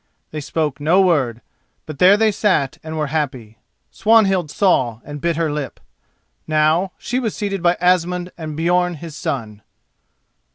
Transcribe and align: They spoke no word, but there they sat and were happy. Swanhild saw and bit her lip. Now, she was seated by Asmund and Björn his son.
They 0.31 0.41
spoke 0.41 0.79
no 0.79 0.99
word, 0.99 1.41
but 1.85 1.99
there 1.99 2.17
they 2.17 2.31
sat 2.31 2.79
and 2.83 2.97
were 2.97 3.05
happy. 3.13 3.59
Swanhild 3.91 4.49
saw 4.49 4.99
and 5.03 5.21
bit 5.21 5.35
her 5.35 5.51
lip. 5.51 5.79
Now, 6.47 6.93
she 6.97 7.19
was 7.19 7.35
seated 7.37 7.61
by 7.61 7.77
Asmund 7.79 8.31
and 8.35 8.57
Björn 8.57 8.95
his 8.95 9.15
son. 9.15 9.61